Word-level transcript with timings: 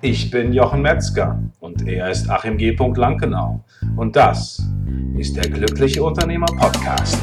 Ich 0.00 0.30
bin 0.30 0.52
Jochen 0.52 0.80
Metzger 0.82 1.42
und 1.58 1.88
er 1.88 2.08
ist 2.08 2.30
Achim 2.30 2.56
G. 2.56 2.70
Lankenau. 2.70 3.64
Und 3.96 4.14
das 4.14 4.62
ist 5.16 5.34
der 5.34 5.50
Glückliche 5.50 6.04
Unternehmer 6.04 6.46
Podcast. 6.46 7.18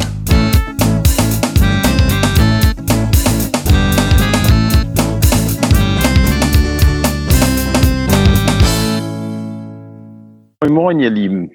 Moin, 10.60 10.74
moin, 10.74 11.00
ihr 11.00 11.12
Lieben. 11.12 11.54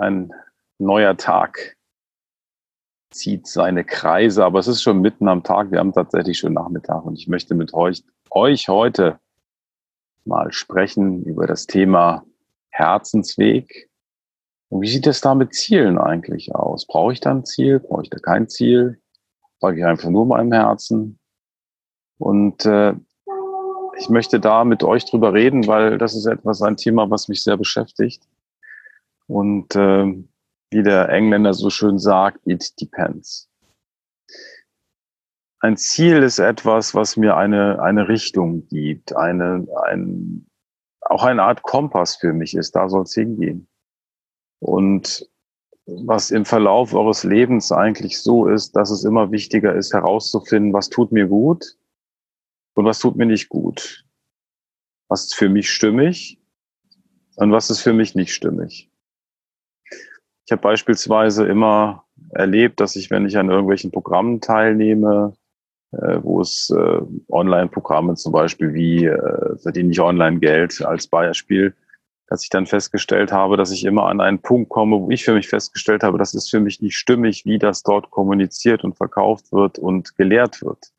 Ein 0.00 0.32
neuer 0.78 1.14
Tag 1.18 1.76
zieht 3.10 3.46
seine 3.46 3.84
Kreise, 3.84 4.46
aber 4.46 4.60
es 4.60 4.66
ist 4.66 4.82
schon 4.82 5.02
mitten 5.02 5.28
am 5.28 5.42
Tag. 5.42 5.70
Wir 5.70 5.80
haben 5.80 5.92
tatsächlich 5.92 6.38
schon 6.38 6.54
Nachmittag 6.54 7.04
und 7.04 7.18
ich 7.18 7.28
möchte 7.28 7.54
mit 7.54 7.74
euch, 7.74 8.02
euch 8.30 8.68
heute 8.68 9.20
mal 10.24 10.52
sprechen 10.52 11.24
über 11.24 11.46
das 11.46 11.66
Thema 11.66 12.24
Herzensweg. 12.70 13.90
Und 14.68 14.82
wie 14.82 14.88
sieht 14.88 15.06
es 15.06 15.20
da 15.20 15.34
mit 15.34 15.54
Zielen 15.54 15.98
eigentlich 15.98 16.54
aus? 16.54 16.86
Brauche 16.86 17.12
ich 17.12 17.20
da 17.20 17.30
ein 17.30 17.44
Ziel? 17.44 17.80
Brauche 17.80 18.02
ich 18.02 18.10
da 18.10 18.18
kein 18.18 18.48
Ziel? 18.48 19.00
Folge 19.60 19.80
ich 19.80 19.84
einfach 19.84 20.08
nur 20.08 20.26
meinem 20.26 20.52
Herzen? 20.52 21.18
Und 22.18 22.64
äh, 22.64 22.94
ich 23.98 24.08
möchte 24.08 24.40
da 24.40 24.64
mit 24.64 24.82
euch 24.82 25.04
drüber 25.04 25.34
reden, 25.34 25.66
weil 25.66 25.98
das 25.98 26.14
ist 26.14 26.26
etwas, 26.26 26.62
ein 26.62 26.76
Thema, 26.76 27.10
was 27.10 27.28
mich 27.28 27.42
sehr 27.42 27.56
beschäftigt. 27.56 28.22
Und 29.26 29.74
äh, 29.76 30.24
wie 30.70 30.82
der 30.82 31.10
Engländer 31.10 31.52
so 31.52 31.68
schön 31.68 31.98
sagt, 31.98 32.40
it 32.46 32.80
depends. 32.80 33.51
Ein 35.62 35.76
Ziel 35.76 36.24
ist 36.24 36.40
etwas, 36.40 36.92
was 36.92 37.16
mir 37.16 37.36
eine, 37.36 37.80
eine 37.80 38.08
Richtung 38.08 38.66
gibt, 38.66 39.14
eine, 39.14 39.64
ein, 39.84 40.50
auch 41.02 41.22
eine 41.22 41.44
Art 41.44 41.62
Kompass 41.62 42.16
für 42.16 42.32
mich 42.32 42.56
ist, 42.56 42.74
da 42.74 42.88
soll 42.88 43.02
es 43.02 43.14
hingehen. 43.14 43.68
Und 44.58 45.24
was 45.86 46.32
im 46.32 46.44
Verlauf 46.44 46.94
eures 46.94 47.22
Lebens 47.22 47.70
eigentlich 47.70 48.20
so 48.20 48.48
ist, 48.48 48.74
dass 48.74 48.90
es 48.90 49.04
immer 49.04 49.30
wichtiger 49.30 49.72
ist, 49.72 49.92
herauszufinden, 49.92 50.72
was 50.72 50.88
tut 50.88 51.12
mir 51.12 51.28
gut 51.28 51.76
und 52.74 52.84
was 52.84 52.98
tut 52.98 53.14
mir 53.14 53.26
nicht 53.26 53.48
gut. 53.48 54.04
Was 55.06 55.26
ist 55.26 55.36
für 55.36 55.48
mich 55.48 55.70
stimmig 55.70 56.40
und 57.36 57.52
was 57.52 57.70
ist 57.70 57.82
für 57.82 57.92
mich 57.92 58.16
nicht 58.16 58.34
stimmig. 58.34 58.90
Ich 60.44 60.50
habe 60.50 60.62
beispielsweise 60.62 61.46
immer 61.46 62.04
erlebt, 62.30 62.80
dass 62.80 62.96
ich, 62.96 63.10
wenn 63.10 63.26
ich 63.26 63.38
an 63.38 63.48
irgendwelchen 63.48 63.92
Programmen 63.92 64.40
teilnehme, 64.40 65.36
wo 66.22 66.40
es 66.40 66.70
äh, 66.70 67.00
Online-Programme 67.28 68.14
zum 68.14 68.32
Beispiel 68.32 68.72
wie 68.74 69.06
äh, 69.06 69.58
verdiene 69.58 69.90
ich 69.90 70.00
Online-Geld 70.00 70.82
als 70.84 71.06
Beispiel, 71.06 71.74
dass 72.28 72.42
ich 72.42 72.48
dann 72.48 72.66
festgestellt 72.66 73.30
habe, 73.30 73.58
dass 73.58 73.70
ich 73.70 73.84
immer 73.84 74.06
an 74.06 74.22
einen 74.22 74.40
Punkt 74.40 74.70
komme, 74.70 74.98
wo 74.98 75.10
ich 75.10 75.24
für 75.24 75.34
mich 75.34 75.48
festgestellt 75.48 76.02
habe, 76.02 76.16
das 76.16 76.32
ist 76.32 76.50
für 76.50 76.60
mich 76.60 76.80
nicht 76.80 76.96
stimmig, 76.96 77.44
wie 77.44 77.58
das 77.58 77.82
dort 77.82 78.10
kommuniziert 78.10 78.84
und 78.84 78.96
verkauft 78.96 79.52
wird 79.52 79.78
und 79.78 80.16
gelehrt 80.16 80.62
wird. 80.62 80.92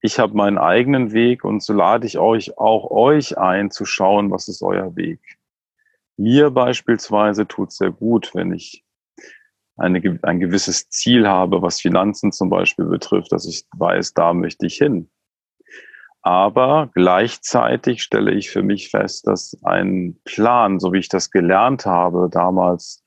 Ich 0.00 0.18
habe 0.18 0.34
meinen 0.34 0.58
eigenen 0.58 1.12
Weg 1.12 1.44
und 1.44 1.62
so 1.62 1.74
lade 1.74 2.06
ich 2.06 2.18
euch 2.18 2.56
auch 2.56 2.90
euch 2.90 3.36
ein, 3.36 3.70
zu 3.70 3.84
schauen, 3.84 4.30
was 4.30 4.48
ist 4.48 4.62
euer 4.62 4.96
Weg. 4.96 5.20
Mir 6.16 6.50
beispielsweise 6.50 7.46
tut 7.46 7.72
sehr 7.72 7.90
gut, 7.90 8.34
wenn 8.34 8.52
ich 8.52 8.84
eine, 9.78 10.18
ein 10.22 10.40
gewisses 10.40 10.88
Ziel 10.90 11.26
habe, 11.28 11.62
was 11.62 11.80
Finanzen 11.80 12.32
zum 12.32 12.50
Beispiel 12.50 12.84
betrifft, 12.84 13.32
dass 13.32 13.46
ich 13.46 13.64
weiß, 13.76 14.14
da 14.14 14.34
möchte 14.34 14.66
ich 14.66 14.76
hin. 14.76 15.08
Aber 16.22 16.90
gleichzeitig 16.94 18.02
stelle 18.02 18.32
ich 18.32 18.50
für 18.50 18.62
mich 18.62 18.90
fest, 18.90 19.26
dass 19.26 19.56
ein 19.62 20.18
Plan, 20.24 20.80
so 20.80 20.92
wie 20.92 20.98
ich 20.98 21.08
das 21.08 21.30
gelernt 21.30 21.86
habe 21.86 22.28
damals 22.30 23.02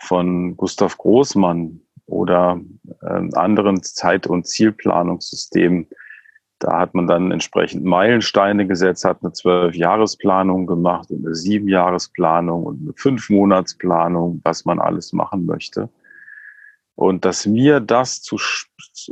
von 0.00 0.56
Gustav 0.56 0.96
Großmann 0.96 1.80
oder 2.06 2.60
äh, 3.02 3.28
anderen 3.34 3.82
Zeit- 3.82 4.26
und 4.26 4.46
Zielplanungssystemen, 4.46 5.88
da 6.60 6.78
hat 6.78 6.94
man 6.94 7.06
dann 7.06 7.32
entsprechend 7.32 7.84
Meilensteine 7.84 8.66
gesetzt, 8.66 9.04
hat 9.04 9.18
eine 9.22 9.32
Zwölf-Jahresplanung 9.32 10.66
gemacht, 10.66 11.08
eine 11.10 11.34
Sieben-Jahresplanung 11.34 12.64
und 12.64 12.80
eine 12.80 12.92
Fünf-Monatsplanung, 12.96 14.40
was 14.44 14.64
man 14.64 14.78
alles 14.78 15.12
machen 15.12 15.44
möchte. 15.44 15.90
Und 17.04 17.26
dass 17.26 17.44
mir 17.44 17.80
das 17.80 18.22
zu 18.22 18.38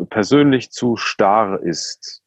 persönlich 0.09 0.71
zu 0.71 0.97
starr 0.97 1.63
ist. 1.63 2.23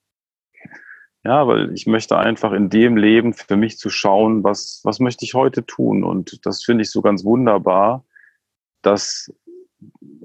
Ja, 1.24 1.48
weil 1.48 1.74
ich 1.74 1.88
möchte 1.88 2.20
einfach 2.20 2.52
in 2.52 2.70
dem 2.70 2.98
Leben 2.98 3.34
für 3.34 3.56
mich 3.56 3.80
zu 3.80 3.90
schauen, 3.90 4.44
was, 4.44 4.82
was 4.84 5.00
möchte 5.00 5.26
ich 5.26 5.34
heute 5.34 5.66
tun? 5.66 6.04
Und 6.04 6.46
das 6.46 6.64
finde 6.64 6.84
ich 6.84 6.92
so 6.92 7.02
ganz 7.02 7.26
wunderbar, 7.26 8.06
dass 8.84 9.34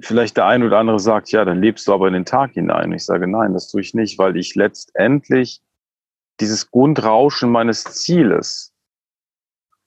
vielleicht 0.03 0.37
der 0.37 0.45
eine 0.45 0.67
oder 0.67 0.79
andere 0.79 1.01
sagt, 1.01 1.33
ja, 1.33 1.47
dann 1.47 1.63
lebst 1.63 1.89
du 1.89 1.95
aber 1.95 2.07
in 2.09 2.13
den 2.13 2.27
Tag 2.27 2.53
hinein. 2.53 2.93
Ich 2.93 3.07
sage, 3.07 3.27
nein, 3.27 3.55
das 3.55 3.69
tue 3.69 3.81
ich 3.81 3.95
nicht, 3.95 4.19
weil 4.19 4.37
ich 4.37 4.55
letztendlich 4.57 5.63
dieses 6.39 6.71
Grundrauschen 6.71 7.51
meines 7.51 7.85
Zieles, 7.85 8.75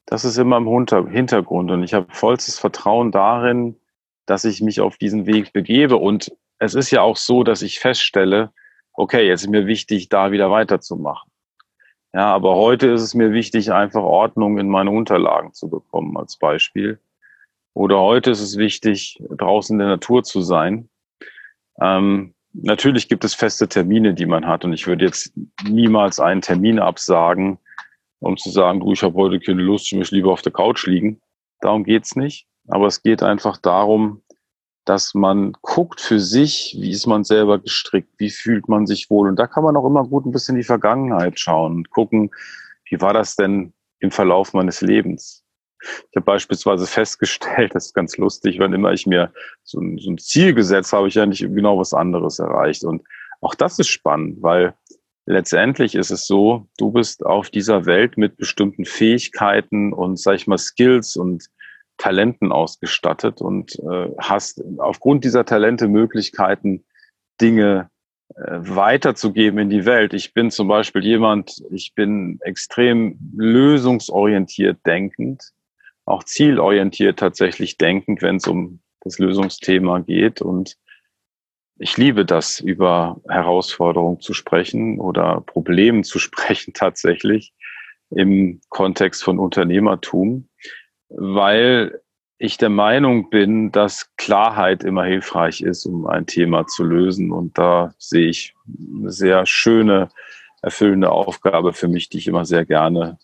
das 0.08 0.26
ist 0.26 0.40
immer 0.40 0.58
im 0.58 1.08
Hintergrund. 1.10 1.70
Und 1.70 1.84
ich 1.84 1.94
habe 1.94 2.08
vollstes 2.10 2.58
Vertrauen 2.58 3.12
darin, 3.12 3.76
dass 4.26 4.46
ich 4.46 4.62
mich 4.62 4.82
auf 4.82 4.98
diesen 4.98 5.26
Weg 5.26 5.54
begebe. 5.54 5.98
Und 5.98 6.32
es 6.60 6.76
ist 6.76 6.92
ja 6.92 7.02
auch 7.02 7.18
so, 7.18 7.44
dass 7.44 7.62
ich 7.62 7.80
feststelle, 7.80 8.52
okay, 8.94 9.28
jetzt 9.28 9.44
ist 9.44 9.50
mir 9.50 9.68
wichtig, 9.68 10.10
da 10.10 10.32
wieder 10.32 10.52
weiterzumachen. 10.52 11.32
Ja, 12.14 12.28
aber 12.28 12.56
heute 12.56 12.88
ist 12.90 13.02
es 13.02 13.16
mir 13.16 13.32
wichtig, 13.32 13.72
einfach 13.72 14.04
Ordnung 14.04 14.60
in 14.60 14.70
meine 14.70 14.92
Unterlagen 14.92 15.54
zu 15.54 15.68
bekommen, 15.68 16.16
als 16.16 16.38
Beispiel. 16.38 17.00
Oder 17.74 18.00
heute 18.00 18.30
ist 18.32 18.42
es 18.42 18.58
wichtig, 18.58 19.20
draußen 19.30 19.74
in 19.74 19.80
der 19.80 19.88
Natur 19.88 20.24
zu 20.24 20.42
sein. 20.42 20.90
Ähm, 21.82 22.36
natürlich 22.54 23.10
gibt 23.10 23.24
es 23.24 23.34
feste 23.34 23.68
Termine, 23.68 24.14
die 24.14 24.28
man 24.28 24.46
hat. 24.46 24.64
Und 24.64 24.74
ich 24.74 24.86
würde 24.86 25.06
jetzt 25.06 25.34
niemals 25.68 26.20
einen 26.20 26.42
Termin 26.42 26.78
absagen, 26.78 27.58
um 28.20 28.38
zu 28.38 28.52
sagen, 28.52 28.80
du, 28.80 28.92
ich 28.92 29.02
habe 29.02 29.16
heute 29.16 29.40
keine 29.40 29.64
Lust, 29.64 29.92
ich 29.92 29.98
möchte 29.98 30.16
lieber 30.16 30.32
auf 30.32 30.44
der 30.44 30.52
Couch 30.52 30.86
liegen. 30.86 31.20
Darum 31.62 31.84
geht's 31.84 32.16
nicht. 32.16 32.48
Aber 32.68 32.88
es 32.88 33.02
geht 33.02 33.24
einfach 33.24 33.58
darum, 33.58 34.22
dass 34.86 35.14
man 35.14 35.54
guckt 35.62 36.02
für 36.02 36.20
sich, 36.20 36.76
wie 36.80 36.92
ist 36.92 37.08
man 37.08 37.24
selber 37.24 37.60
gestrickt, 37.60 38.14
wie 38.18 38.30
fühlt 38.30 38.68
man 38.68 38.86
sich 38.86 39.10
wohl. 39.10 39.30
Und 39.30 39.38
da 39.38 39.48
kann 39.48 39.64
man 39.64 39.78
auch 39.78 39.86
immer 39.86 40.04
gut 40.04 40.26
ein 40.26 40.32
bisschen 40.32 40.56
in 40.56 40.62
die 40.62 40.68
Vergangenheit 40.68 41.40
schauen 41.40 41.76
und 41.76 41.90
gucken, 41.90 42.32
wie 42.90 43.00
war 43.00 43.14
das 43.14 43.36
denn 43.36 43.74
im 44.00 44.12
Verlauf 44.12 44.54
meines 44.54 44.82
Lebens? 44.82 45.44
Ich 45.82 46.16
habe 46.16 46.26
beispielsweise 46.26 46.88
festgestellt, 46.88 47.76
das 47.76 47.88
ist 47.88 47.94
ganz 47.94 48.18
lustig, 48.18 48.60
wenn 48.60 48.74
immer 48.74 48.94
ich 48.94 49.06
mir 49.06 49.34
so 49.64 49.80
ein, 49.80 49.98
so 49.98 50.12
ein 50.12 50.18
Ziel 50.18 50.54
gesetzt 50.54 50.94
habe, 50.94 51.08
ich 51.08 51.16
ja 51.16 51.26
nicht 51.26 51.42
genau 51.42 51.78
was 51.78 51.94
anderes 51.94 52.40
erreicht. 52.40 52.84
Und 52.84 53.04
auch 53.42 53.56
das 53.56 53.80
ist 53.80 53.90
spannend, 53.90 54.42
weil 54.42 54.74
letztendlich 55.26 55.96
ist 55.96 56.12
es 56.12 56.28
so, 56.28 56.68
du 56.78 56.92
bist 56.92 57.26
auf 57.26 57.50
dieser 57.50 57.86
Welt 57.86 58.18
mit 58.18 58.38
bestimmten 58.38 58.86
Fähigkeiten 58.86 59.94
und, 59.94 60.20
sag 60.20 60.36
ich 60.36 60.48
mal, 60.48 60.58
Skills 60.58 61.16
und 61.16 61.50
Talenten 61.98 62.52
ausgestattet 62.52 63.42
und 63.42 63.78
äh, 63.80 64.10
hast 64.20 64.64
aufgrund 64.78 65.24
dieser 65.24 65.46
Talente 65.46 65.88
Möglichkeiten, 65.88 66.86
Dinge 67.40 67.90
äh, 68.36 68.42
weiterzugeben 68.60 69.60
in 69.60 69.70
die 69.70 69.86
Welt. 69.86 70.14
Ich 70.14 70.34
bin 70.34 70.52
zum 70.52 70.68
Beispiel 70.68 71.04
jemand, 71.04 71.64
ich 71.72 71.94
bin 71.96 72.40
extrem 72.42 73.18
lösungsorientiert 73.36 74.86
denkend 74.86 75.54
auch 76.06 76.24
zielorientiert 76.24 77.20
tatsächlich 77.20 77.78
denkend, 77.78 78.22
wenn 78.22 78.38
es 78.38 78.48
um 78.48 78.82
das 79.02 79.20
Lösungsthema 79.20 80.00
geht. 80.00 80.42
Und 80.42 80.78
ich 81.78 81.98
liebe 81.98 82.26
das, 82.26 82.60
über 82.60 83.22
Herausforderungen 83.28 84.20
zu 84.20 84.34
sprechen 84.34 85.00
oder 85.00 85.42
Problemen 85.42 86.04
zu 86.04 86.20
sprechen 86.20 86.74
tatsächlich 86.74 87.54
im 88.10 88.62
Kontext 88.70 89.24
von 89.24 89.40
Unternehmertum, 89.40 90.50
weil 91.16 92.02
ich 92.38 92.58
der 92.58 92.70
Meinung 92.70 93.30
bin, 93.30 93.72
dass 93.72 94.10
Klarheit 94.18 94.84
immer 94.84 95.06
hilfreich 95.06 95.62
ist, 95.62 95.86
um 95.86 96.08
ein 96.08 96.26
Thema 96.26 96.68
zu 96.68 96.84
lösen. 96.84 97.32
Und 97.32 97.58
da 97.58 97.94
sehe 97.98 98.28
ich 98.30 98.54
eine 99.00 99.12
sehr 99.12 99.46
schöne, 99.46 100.10
erfüllende 100.62 101.12
Aufgabe 101.12 101.74
für 101.74 101.88
mich, 101.88 102.10
die 102.10 102.18
ich 102.18 102.28
immer 102.28 102.46
sehr 102.46 102.66
gerne 102.66 103.18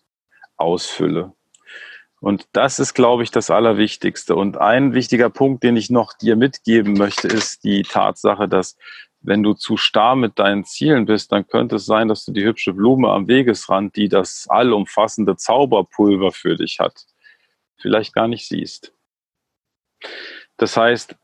ausfülle. 0.57 1.33
Und 2.21 2.47
das 2.51 2.79
ist, 2.79 2.93
glaube 2.93 3.23
ich, 3.23 3.31
das 3.31 3.49
Allerwichtigste. 3.49 4.35
Und 4.35 4.57
ein 4.57 4.93
wichtiger 4.93 5.29
Punkt, 5.29 5.63
den 5.63 5.77
ich 5.77 5.89
noch 5.89 6.13
dir 6.13 6.35
mitgeben 6.35 6.93
möchte, 6.93 7.27
ist 7.27 7.63
die 7.63 7.83
Tatsache, 7.83 8.47
dass 8.47 8.77
wenn 9.21 9.43
du 9.43 9.53
zu 9.53 9.77
starr 9.77 10.15
mit 10.15 10.39
deinen 10.39 10.63
Zielen 10.63 11.05
bist, 11.05 11.31
dann 11.31 11.47
könnte 11.47 11.75
es 11.77 11.85
sein, 11.85 12.07
dass 12.07 12.25
du 12.25 12.31
die 12.31 12.43
hübsche 12.43 12.73
Blume 12.73 13.09
am 13.09 13.27
Wegesrand, 13.27 13.95
die 13.95 14.07
das 14.07 14.47
allumfassende 14.49 15.35
Zauberpulver 15.35 16.31
für 16.31 16.55
dich 16.55 16.79
hat, 16.79 17.05
vielleicht 17.79 18.13
gar 18.13 18.27
nicht 18.27 18.47
siehst. 18.47 18.93
Das 20.57 20.77
heißt, 20.77 21.15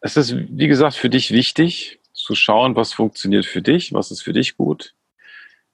es 0.00 0.16
ist, 0.16 0.36
wie 0.36 0.68
gesagt, 0.68 0.94
für 0.94 1.10
dich 1.10 1.30
wichtig 1.32 2.00
zu 2.12 2.34
schauen, 2.34 2.76
was 2.76 2.92
funktioniert 2.92 3.46
für 3.46 3.62
dich, 3.62 3.92
was 3.92 4.10
ist 4.10 4.22
für 4.22 4.32
dich 4.32 4.56
gut. 4.56 4.94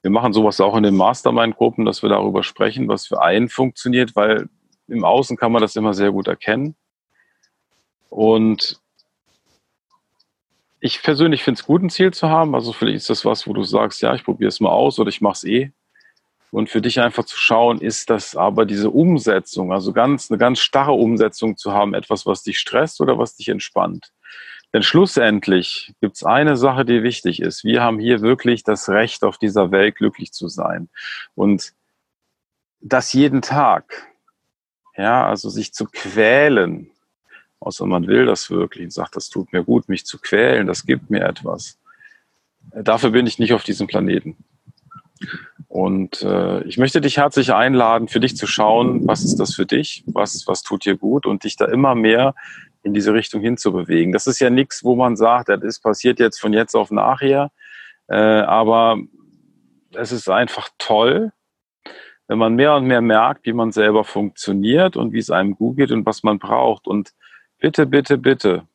Wir 0.03 0.11
machen 0.11 0.33
sowas 0.33 0.61
auch 0.61 0.77
in 0.77 0.83
den 0.83 0.97
Mastermind-Gruppen, 0.97 1.85
dass 1.85 2.03
wir 2.03 2.11
darüber 2.11 2.43
sprechen, 2.43 2.89
was 2.89 3.07
für 3.07 3.23
einen 3.23 3.49
funktioniert, 3.49 4.15
weil 4.17 4.49
im 4.87 5.05
Außen 5.05 5.37
kann 5.37 5.53
man 5.53 5.63
das 5.63 5.77
immer 5.77 5.95
sehr 5.95 6.13
gut 6.13 6.29
erkennen. 6.29 6.77
Und 8.11 8.81
ich 10.81 11.03
persönlich 11.03 11.43
finde 11.43 11.59
es 11.59 11.67
gut, 11.67 11.83
ein 11.83 11.89
Ziel 11.89 12.13
zu 12.13 12.29
haben. 12.29 12.55
Also 12.55 12.75
vielleicht 12.75 12.97
ist 12.97 13.11
das 13.11 13.25
was, 13.25 13.47
wo 13.47 13.55
du 13.55 13.63
sagst, 13.63 14.03
ja, 14.03 14.15
ich 14.15 14.25
probiere 14.25 14.49
es 14.49 14.61
mal 14.61 14.71
aus 14.71 14.99
oder 14.99 15.09
ich 15.09 15.23
mache 15.23 15.33
es 15.33 15.45
eh. 15.45 15.73
Und 16.55 16.71
für 16.71 16.81
dich 16.81 17.01
einfach 17.01 17.25
zu 17.25 17.37
schauen, 17.37 17.81
ist 17.81 18.11
das 18.11 18.37
aber 18.37 18.65
diese 18.65 18.89
Umsetzung, 18.89 19.73
also 19.73 19.93
ganz, 19.93 20.31
eine 20.31 20.39
ganz 20.39 20.61
starre 20.61 20.93
Umsetzung 20.93 21.57
zu 21.57 21.73
haben, 21.73 21.95
etwas, 21.95 22.27
was 22.27 22.45
dich 22.45 22.61
stresst 22.61 23.01
oder 23.01 23.19
was 23.19 23.35
dich 23.35 23.49
entspannt. 23.49 24.13
Denn 24.73 24.85
schlussendlich 24.85 25.95
gibt 26.01 26.15
es 26.15 26.23
eine 26.23 26.57
Sache, 26.57 26.85
die 26.85 27.03
wichtig 27.03 27.43
ist. 27.43 27.65
Wir 27.65 27.83
haben 27.83 27.99
hier 27.99 28.21
wirklich 28.21 28.63
das 28.63 28.89
Recht, 28.89 29.25
auf 29.25 29.37
dieser 29.37 29.73
Welt 29.73 29.97
glücklich 29.97 30.31
zu 30.31 30.47
sein. 30.47 30.89
Und 31.35 31.73
das 32.81 33.13
jeden 33.13 33.43
Tag. 33.43 34.07
Ja, 34.97 35.27
also 35.27 35.49
sich 35.49 35.75
zu 35.75 35.87
quälen, 35.87 36.89
außer 37.59 37.85
man 37.85 38.07
will 38.07 38.27
das 38.27 38.49
wirklich 38.49 38.85
und 38.85 38.93
sagt, 38.93 39.17
das 39.17 39.29
tut 39.29 39.53
mir 39.53 39.65
gut, 39.65 39.89
mich 39.89 40.07
zu 40.07 40.21
quälen, 40.21 40.69
das 40.69 40.87
gibt 40.87 41.11
mir 41.11 41.25
etwas. 41.25 41.81
Dafür 42.71 43.11
bin 43.11 43.27
ich 43.27 43.41
nicht 43.41 43.55
auf 43.55 43.65
diesem 43.65 43.89
Planeten. 43.89 44.37
Und 45.69 46.23
äh, 46.23 46.63
ich 46.65 46.79
möchte 46.79 47.01
dich 47.01 47.17
herzlich 47.17 47.53
einladen, 47.53 48.09
für 48.09 48.21
dich 48.21 48.37
zu 48.37 48.47
schauen, 48.47 49.07
was 49.07 49.25
ist 49.25 49.37
das 49.37 49.55
für 49.55 49.67
dich, 49.67 50.05
was, 50.07 50.47
was 50.47 50.63
tut 50.63 50.85
dir 50.85 50.97
gut 50.97 51.27
und 51.27 51.45
dich 51.45 51.57
da 51.57 51.67
immer 51.67 51.95
mehr 51.95 52.35
in 52.83 52.95
diese 52.95 53.15
Richtung 53.15 53.41
hinzubewegen. 53.41 54.13
Das 54.13 54.27
ist 54.27 54.41
ja 54.41 54.51
nichts, 54.51 54.85
wo 54.85 54.95
man 54.95 55.17
sagt, 55.17 55.49
das 55.49 55.81
passiert 55.81 56.21
jetzt 56.21 56.41
von 56.41 56.53
jetzt 56.53 56.75
auf 56.75 56.91
nachher. 56.91 57.51
Äh, 58.09 58.17
aber 58.17 58.99
es 59.95 60.13
ist 60.13 60.29
einfach 60.29 60.69
toll, 60.79 61.33
wenn 62.27 62.39
man 62.39 62.55
mehr 62.55 62.75
und 62.75 62.87
mehr 62.87 63.01
merkt, 63.01 63.47
wie 63.47 63.53
man 63.53 63.73
selber 63.73 64.05
funktioniert 64.05 64.97
und 64.97 65.13
wie 65.13 65.19
es 65.19 65.31
einem 65.31 65.55
gut 65.55 65.77
geht 65.77 65.91
und 65.91 66.07
was 66.07 66.23
man 66.23 66.39
braucht. 66.39 66.87
Und 66.87 67.15
bitte, 67.59 67.87
bitte, 67.87 68.19
bitte, 68.19 68.67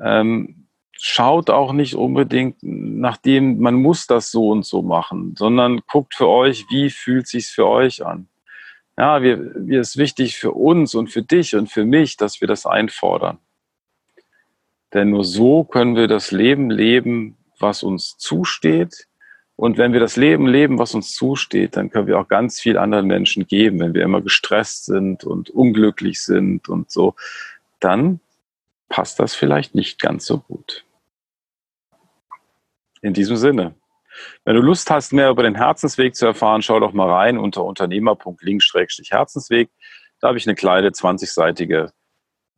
ähm, 0.00 0.59
schaut 1.02 1.50
auch 1.50 1.72
nicht 1.72 1.94
unbedingt 1.94 2.56
nach 2.62 3.16
dem, 3.16 3.58
man 3.58 3.74
muss 3.74 4.06
das 4.06 4.30
so 4.30 4.48
und 4.50 4.64
so 4.64 4.82
machen, 4.82 5.34
sondern 5.36 5.80
guckt 5.86 6.14
für 6.14 6.28
euch, 6.28 6.66
wie 6.70 6.90
fühlt 6.90 7.26
sich's 7.26 7.50
für 7.50 7.66
euch 7.66 8.04
an 8.04 8.28
ja, 9.00 9.22
wir, 9.22 9.54
wir 9.54 9.80
ist 9.80 9.96
wichtig 9.96 10.36
für 10.36 10.52
uns 10.52 10.94
und 10.94 11.08
für 11.08 11.22
dich 11.22 11.56
und 11.56 11.68
für 11.72 11.86
mich, 11.86 12.18
dass 12.18 12.42
wir 12.42 12.48
das 12.48 12.66
einfordern. 12.66 13.38
Denn 14.92 15.08
nur 15.08 15.24
so 15.24 15.64
können 15.64 15.96
wir 15.96 16.06
das 16.06 16.32
Leben 16.32 16.68
leben, 16.68 17.38
was 17.58 17.82
uns 17.82 18.18
zusteht. 18.18 19.06
Und 19.56 19.78
wenn 19.78 19.94
wir 19.94 20.00
das 20.00 20.16
Leben 20.16 20.46
leben, 20.46 20.78
was 20.78 20.94
uns 20.94 21.14
zusteht, 21.14 21.78
dann 21.78 21.88
können 21.88 22.08
wir 22.08 22.20
auch 22.20 22.28
ganz 22.28 22.60
viel 22.60 22.76
anderen 22.76 23.06
Menschen 23.06 23.46
geben. 23.46 23.80
Wenn 23.80 23.94
wir 23.94 24.02
immer 24.02 24.20
gestresst 24.20 24.84
sind 24.84 25.24
und 25.24 25.48
unglücklich 25.48 26.20
sind 26.20 26.68
und 26.68 26.90
so, 26.90 27.14
dann 27.78 28.20
passt 28.90 29.18
das 29.18 29.34
vielleicht 29.34 29.74
nicht 29.74 29.98
ganz 29.98 30.26
so 30.26 30.36
gut. 30.36 30.84
In 33.02 33.14
diesem 33.14 33.36
Sinne, 33.36 33.74
wenn 34.44 34.56
du 34.56 34.62
Lust 34.62 34.90
hast, 34.90 35.12
mehr 35.12 35.30
über 35.30 35.42
den 35.42 35.54
Herzensweg 35.54 36.14
zu 36.14 36.26
erfahren, 36.26 36.60
schau 36.62 36.78
doch 36.80 36.92
mal 36.92 37.10
rein 37.10 37.38
unter 37.38 37.64
unternehmer.link-herzensweg. 37.64 39.70
Da 40.20 40.28
habe 40.28 40.38
ich 40.38 40.46
eine 40.46 40.54
kleine 40.54 40.90
20-seitige 40.90 41.90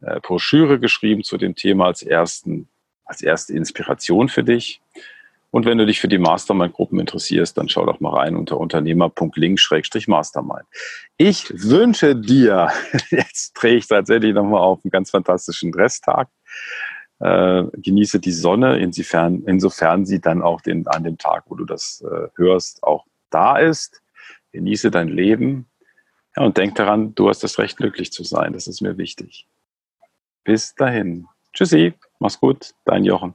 äh, 0.01 0.21
Broschüre 0.21 0.79
geschrieben 0.81 1.23
zu 1.23 1.39
dem 1.39 1.55
Thema 1.55 1.87
als, 1.87 2.03
ersten, 2.03 2.69
als 3.05 3.23
erste 3.23 3.55
Inspiration 3.55 4.29
für 4.29 4.43
dich. 4.43 4.81
Und 5.51 5.65
wenn 5.67 5.77
du 5.77 5.85
dich 5.85 6.01
für 6.01 6.09
die 6.09 6.19
Mastermind-Gruppen 6.19 6.99
interessierst, 6.99 7.59
dann 7.59 7.69
schau 7.69 7.85
doch 7.85 8.01
mal 8.01 8.15
rein 8.15 8.37
unter 8.37 8.59
unternehmer.link-mastermind. 8.59 10.65
Ich 11.19 11.51
wünsche 11.51 12.17
dir, 12.17 12.71
jetzt 13.11 13.53
drehe 13.53 13.77
ich 13.77 13.87
tatsächlich 13.87 14.33
nochmal 14.33 14.63
auf 14.63 14.81
einen 14.83 14.91
ganz 14.91 15.11
fantastischen 15.11 15.71
Dresstag, 15.71 16.31
äh, 17.23 17.65
genieße 17.75 18.19
die 18.19 18.33
Sonne, 18.33 18.79
insofern, 18.79 19.43
insofern 19.47 20.05
sie 20.05 20.21
dann 20.21 20.43
auch 20.43 20.61
den, 20.61 20.87
an 20.89 21.05
dem 21.05 21.19
Tag, 21.19 21.45
wo 21.47 21.55
du 21.55 21.65
das 21.65 22.05
äh, 22.05 22.29
hörst, 22.37 22.83
auch 22.83 23.07
da 23.31 23.59
ist. 23.59 24.03
Genieße 24.53 24.91
dein 24.91 25.09
Leben 25.09 25.67
ja, 26.37 26.43
und 26.43 26.57
denk 26.57 26.75
daran, 26.75 27.15
du 27.15 27.29
hast 27.29 27.45
das 27.45 27.59
Recht, 27.59 27.77
glücklich 27.77 28.13
zu 28.13 28.25
sein. 28.25 28.53
Das 28.53 28.67
ist 28.67 28.81
mir 28.81 28.99
wichtig. 28.99 29.47
Bis 30.45 30.75
dahin. 30.75 31.27
Tschüssi, 31.53 31.95
mach's 32.19 32.41
gut, 32.41 32.75
dein 32.85 33.05
Jochen. 33.05 33.35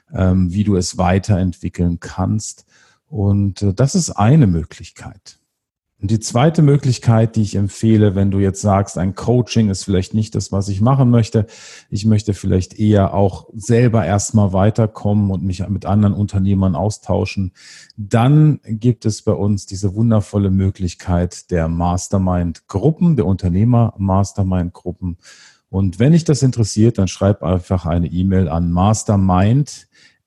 ähm, 0.13 0.53
wie 0.53 0.63
du 0.63 0.75
es 0.75 0.97
weiterentwickeln 0.97 1.99
kannst. 1.99 2.65
Und 3.07 3.61
äh, 3.61 3.73
das 3.73 3.95
ist 3.95 4.11
eine 4.11 4.47
Möglichkeit. 4.47 5.39
Und 6.01 6.09
die 6.09 6.19
zweite 6.19 6.63
Möglichkeit, 6.63 7.35
die 7.35 7.43
ich 7.43 7.55
empfehle, 7.55 8.15
wenn 8.15 8.31
du 8.31 8.39
jetzt 8.39 8.61
sagst, 8.61 8.97
ein 8.97 9.13
Coaching 9.13 9.69
ist 9.69 9.83
vielleicht 9.83 10.15
nicht 10.15 10.33
das, 10.33 10.51
was 10.51 10.67
ich 10.67 10.81
machen 10.81 11.11
möchte, 11.11 11.45
ich 11.91 12.07
möchte 12.07 12.33
vielleicht 12.33 12.79
eher 12.79 13.13
auch 13.13 13.47
selber 13.53 14.03
erstmal 14.03 14.51
weiterkommen 14.51 15.29
und 15.29 15.43
mich 15.43 15.67
mit 15.69 15.85
anderen 15.85 16.15
Unternehmern 16.15 16.75
austauschen, 16.75 17.51
dann 17.97 18.61
gibt 18.65 19.05
es 19.05 19.21
bei 19.21 19.33
uns 19.33 19.67
diese 19.67 19.93
wundervolle 19.93 20.49
Möglichkeit 20.49 21.51
der 21.51 21.67
Mastermind-Gruppen, 21.67 23.15
der 23.15 23.27
Unternehmer-Mastermind-Gruppen. 23.27 25.17
Und 25.69 25.99
wenn 25.99 26.13
dich 26.13 26.23
das 26.23 26.41
interessiert, 26.41 26.97
dann 26.97 27.07
schreib 27.07 27.43
einfach 27.43 27.85
eine 27.85 28.07
E-Mail 28.07 28.49
an 28.49 28.71
mastermind 28.71 29.87